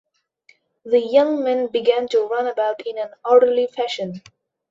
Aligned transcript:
The 0.83 0.99
young 0.99 1.43
men 1.43 1.67
began 1.67 2.07
to 2.07 2.23
run 2.25 2.47
about 2.47 2.81
in 2.87 2.97
an 2.97 3.09
orderly 3.23 3.67
fashion. 3.67 4.23